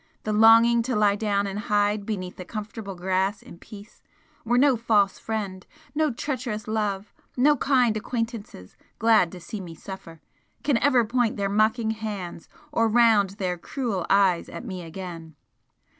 [0.23, 4.01] the longing to lie down and hide beneath the comfortable grass in peace,
[4.43, 10.19] where no false friend, no treacherous love, no 'kind' acquaintances, glad to see me suffer,
[10.63, 15.35] can ever point their mocking hands or round their cruel eyes at me again!